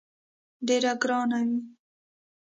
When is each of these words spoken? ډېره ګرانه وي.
ډېره 0.67 0.91
ګرانه 1.01 1.39
وي. 1.47 1.59